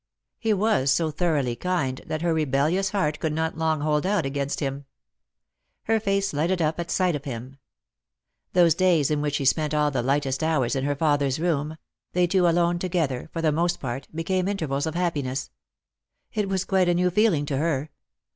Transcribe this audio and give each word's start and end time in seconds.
He 0.39 0.51
was 0.51 0.89
so 0.89 1.11
thoroughly 1.11 1.55
kind 1.55 2.01
that 2.07 2.23
her 2.23 2.33
rebellious 2.33 2.89
heart 2.89 3.19
could 3.19 3.33
not 3.33 3.55
long 3.59 3.81
hold 3.81 4.03
out 4.03 4.25
against 4.25 4.59
him. 4.59 4.85
Her 5.83 5.99
face 5.99 6.33
lighted 6.33 6.59
up 6.59 6.79
at 6.79 6.89
sight 6.89 7.15
of 7.15 7.25
him. 7.25 7.57
Those 8.53 8.73
days 8.73 9.11
in 9.11 9.21
which 9.21 9.37
he 9.37 9.45
spent 9.45 9.75
all 9.75 9.91
the 9.91 10.01
lightest 10.01 10.41
hours 10.43 10.75
in 10.75 10.85
her 10.85 10.95
father's 10.95 11.39
room— 11.39 11.77
they 12.13 12.25
two 12.25 12.47
alone 12.47 12.79
together 12.79 13.29
for 13.31 13.43
the 13.43 13.51
most 13.51 13.79
part— 13.79 14.07
became 14.11 14.47
intervals 14.47 14.87
of 14.87 14.95
happiness. 14.95 15.51
It 16.33 16.49
was 16.49 16.65
quite 16.65 16.89
a 16.89 16.95
new 16.95 17.11
feeling 17.11 17.45
to 17.45 17.57
her. 17.57 17.91